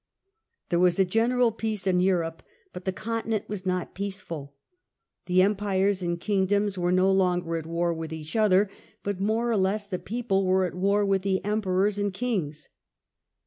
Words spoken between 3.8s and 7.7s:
peaceful. The empires and kingdoms were no longer at